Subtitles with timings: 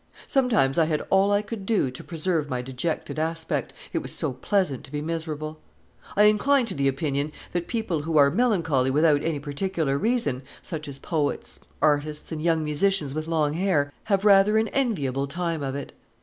[0.25, 4.33] Sometimes I had all I could do to preserve my dejected aspect, it was so
[4.33, 5.59] pleasant to be miserable.
[6.17, 10.87] I incline to the opinion that people who are melancholy without any particular reason, such
[10.87, 15.75] as poets, artists, and young musicians with long hair, have rather an enviable time of
[15.75, 15.91] it.